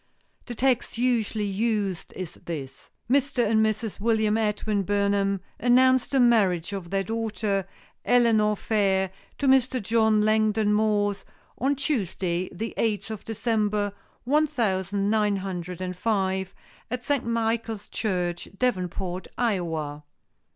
The 0.47 0.55
text 0.55 0.97
usually 0.97 1.45
used 1.45 2.11
is 2.13 2.33
this: 2.33 2.89
"Mr. 3.07 3.45
and 3.47 3.63
Mrs. 3.63 3.99
William 3.99 4.35
Edwin 4.35 4.81
Burnham 4.81 5.41
announce 5.59 6.07
the 6.07 6.19
marriage 6.19 6.73
of 6.73 6.89
their 6.89 7.03
daughter, 7.03 7.67
Eleanor 8.03 8.55
Fair, 8.57 9.11
to 9.37 9.47
Mr. 9.47 9.79
John 9.79 10.21
Langdon 10.25 10.73
Morse, 10.73 11.23
on 11.59 11.75
Tuesday, 11.75 12.49
the 12.51 12.73
eighth 12.77 13.11
of 13.11 13.23
December, 13.23 13.93
one 14.23 14.47
thousand 14.47 15.11
nine 15.11 15.35
hundred 15.35 15.81
and 15.81 15.95
five, 15.95 16.55
at 16.89 17.03
St. 17.03 17.23
Michael's 17.23 17.87
Church, 17.87 18.47
Davenport, 18.57 19.27
Iowa." 19.37 20.03